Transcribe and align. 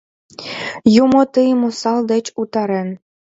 Юмо 1.03 1.21
тыйым 1.33 1.61
осал 1.67 1.99
деч 2.11 2.25
утарен. 2.41 2.87